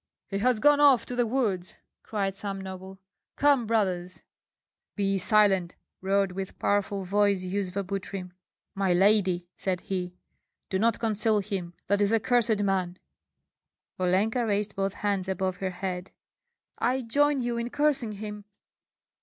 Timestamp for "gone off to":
0.59-1.15